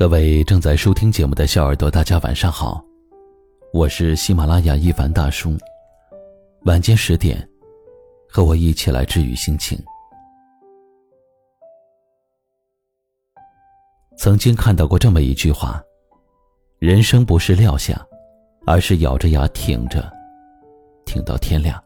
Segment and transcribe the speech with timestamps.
[0.00, 2.82] 各位正在收听节目的小耳朵，大家晚上好，
[3.70, 5.54] 我是喜马拉雅一凡大叔。
[6.62, 7.46] 晚间十点，
[8.26, 9.78] 和我一起来治愈心情。
[14.16, 15.82] 曾经看到过这么一句话：
[16.78, 18.02] 人生不是撂下，
[18.66, 20.10] 而是咬着牙挺着，
[21.04, 21.78] 挺到天亮。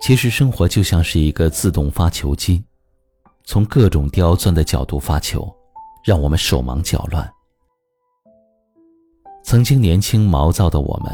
[0.00, 2.62] 其实生活就像是一个自动发球机。
[3.44, 5.54] 从各种刁钻的角度发球，
[6.02, 7.30] 让我们手忙脚乱。
[9.42, 11.12] 曾经年轻毛躁的我们，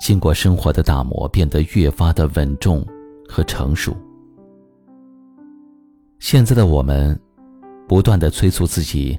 [0.00, 2.84] 经过生活的打磨，变得越发的稳重
[3.28, 3.96] 和成熟。
[6.18, 7.18] 现在的我们，
[7.86, 9.18] 不断的催促自己，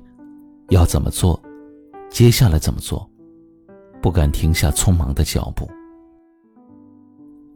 [0.70, 1.42] 要怎么做，
[2.10, 3.10] 接下来怎么做，
[4.02, 5.70] 不敢停下匆忙的脚步。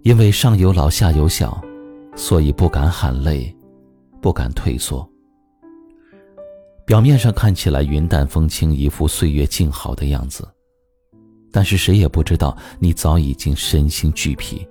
[0.03, 1.61] 因为上有老下有小，
[2.15, 3.53] 所以不敢喊累。
[4.21, 5.07] 不敢退缩。
[6.85, 10.47] 表面上看起来云淡风轻，一副岁月静好的样子，
[11.51, 14.67] 但是谁也不知道你早已经身心俱疲。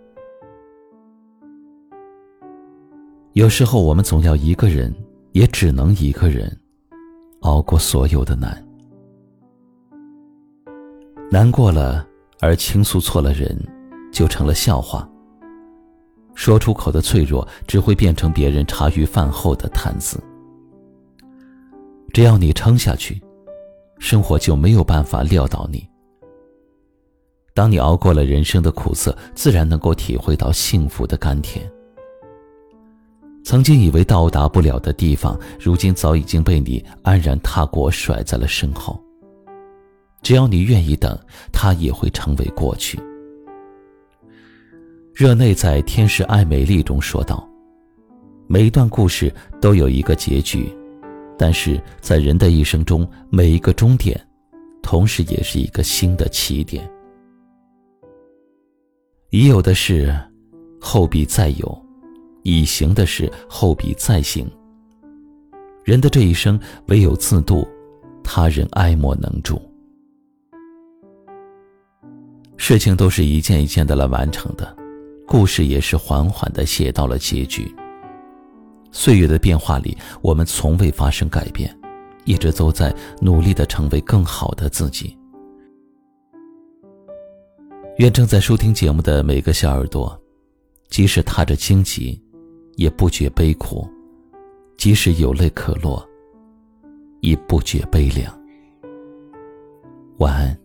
[3.34, 4.94] 有时候我们总要一个人，
[5.32, 6.54] 也只能一个人，
[7.40, 8.66] 熬过所有的难。
[11.30, 12.06] 难过了
[12.40, 13.56] 而倾诉错了人，
[14.12, 15.08] 就成了笑话。
[16.34, 20.18] 说出口的脆弱，只会变成别人茶余饭后的谈资。
[22.12, 23.20] 只要你撑下去，
[23.98, 25.86] 生活就没有办法撂倒你。
[27.54, 31.70] 当你熬过了人生的苦涩，自然能够体会到幸福的甘甜。
[33.42, 38.98] 曾经以为到达不了的地方，如今早已经被你安然踏过，甩在了身后。
[40.22, 41.18] 只要你愿意等，
[41.52, 43.00] 它也会成为过去。
[45.20, 47.46] 热内在《天使爱美丽》中说道
[48.48, 50.74] ：“每一段故事都有一个结局，
[51.36, 54.18] 但是在人的一生中，每一个终点，
[54.82, 56.90] 同时也是一个新的起点。
[59.28, 60.18] 已有的事，
[60.80, 61.68] 后必再有；
[62.42, 64.50] 已行的事，后必再行。
[65.84, 67.68] 人的这一生，唯有自渡，
[68.24, 69.60] 他人爱莫能助。
[72.56, 74.76] 事情都是一件一件的来完成的。”
[75.30, 77.72] 故事也是缓缓的写到了结局。
[78.90, 81.72] 岁月的变化里，我们从未发生改变，
[82.24, 85.16] 一直都在努力的成为更好的自己。
[87.98, 90.20] 愿正在收听节目的每个小耳朵，
[90.88, 92.20] 即使踏着荆棘，
[92.74, 93.88] 也不觉悲苦；
[94.76, 96.04] 即使有泪可落，
[97.20, 98.36] 也不觉悲凉。
[100.18, 100.58] 晚安。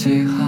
[0.00, 0.47] 想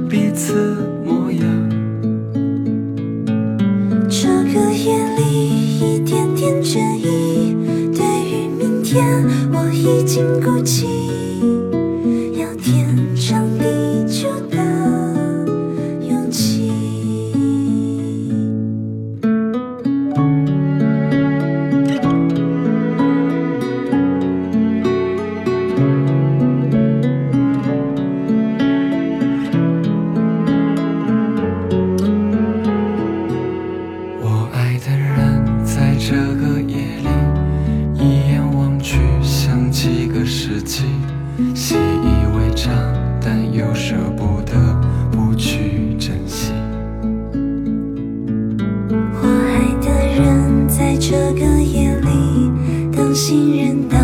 [51.11, 52.49] 这个夜里，
[52.95, 53.97] 当信任到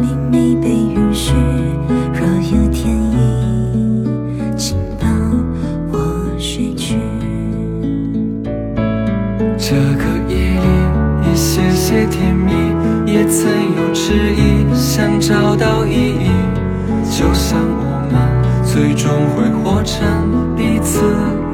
[0.00, 1.32] 秘密被允许，
[2.12, 4.04] 若有天意，
[4.56, 5.06] 请抱
[5.92, 5.98] 我
[6.36, 6.96] 睡去。
[9.56, 12.50] 这个夜里，一些些甜蜜，
[13.06, 16.28] 也曾有迟疑，想找到意义，
[17.04, 18.18] 就像我们
[18.64, 21.04] 最终会活成彼此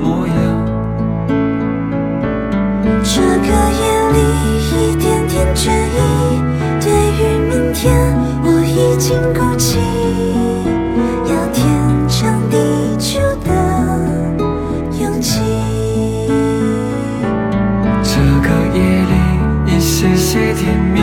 [0.00, 0.34] 模样。
[3.02, 4.53] 这个夜里。
[5.54, 5.98] 倦意，
[6.80, 7.94] 对于明天，
[8.42, 9.78] 我已经鼓起
[11.26, 11.64] 要天
[12.08, 12.56] 长地
[12.98, 13.48] 久的
[15.00, 15.40] 勇气。
[18.02, 19.14] 这个夜里，
[19.66, 21.00] 一些些甜蜜，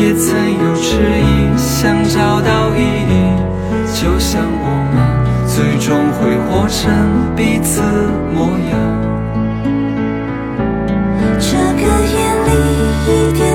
[0.00, 3.12] 也曾有迟疑，想找到意义。
[3.92, 4.96] 就像我们
[5.46, 6.78] 最终会活成
[7.36, 7.82] 彼此
[8.32, 8.72] 模样。
[11.38, 12.16] 这个夜
[12.46, 12.48] 里
[13.06, 13.49] 一点。